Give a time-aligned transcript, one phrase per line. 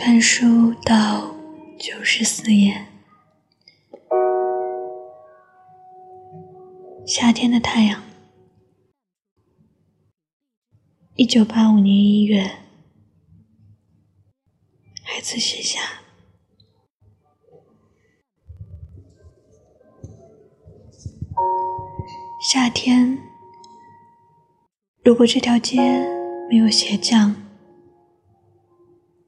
[0.00, 1.34] 翻书到
[1.78, 2.86] 九十四页，
[7.06, 8.09] 夏天的太阳。
[11.16, 12.42] 一九八五年一月，
[15.02, 15.80] 孩子写下：
[22.50, 23.18] 夏天，
[25.04, 25.78] 如果这条街
[26.48, 27.34] 没有鞋匠，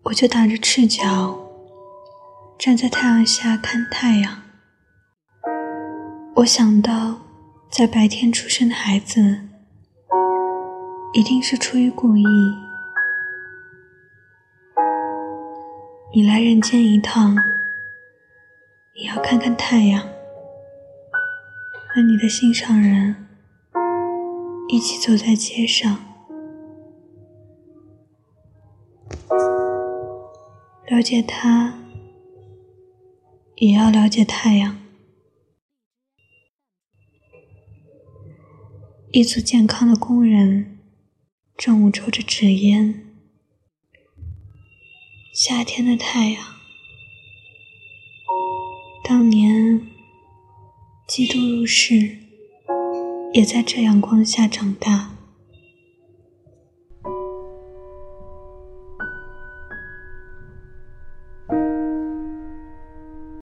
[0.04, 1.38] 我就打着赤脚
[2.58, 4.42] 站在太阳下看太阳。
[6.36, 7.20] 我想到。
[7.72, 9.48] 在白天出生的孩子，
[11.14, 12.24] 一定是出于故意。
[16.14, 17.36] 你来人间一趟，
[18.94, 20.02] 也要看看太阳，
[21.88, 23.26] 和你的心上人
[24.68, 25.98] 一起走在街上，
[30.86, 31.78] 了解他，
[33.56, 34.78] 也要了解太阳。
[39.10, 40.78] 一组健康的工人，
[41.56, 43.06] 正午抽着纸烟。
[45.32, 46.44] 夏天的太阳，
[49.04, 49.86] 当年
[51.06, 52.18] 基督入世，
[53.32, 55.16] 也在这阳光下长大。